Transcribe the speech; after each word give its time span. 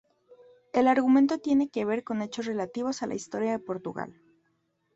El 0.73 0.87
argumento 0.87 1.37
tiene 1.37 1.69
que 1.69 1.85
ver 1.85 2.03
con 2.03 2.23
hechos 2.23 2.47
relativos 2.47 3.03
a 3.03 3.05
la 3.05 3.13
historia 3.13 3.51
de 3.51 3.59
Portugal. 3.59 4.19